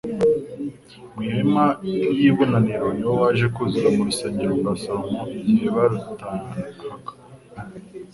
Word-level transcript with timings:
mu 1.13 1.19
ihema 1.25 1.65
iy'ibonaniro; 2.15 2.87
ni 2.97 3.03
wo 3.07 3.13
waje 3.21 3.45
kuzura 3.55 3.87
mu 3.95 4.01
rusengero 4.07 4.51
rwa 4.59 4.73
Salomo 4.81 5.21
igihe; 5.39 5.67
barutahaga. 5.75 6.41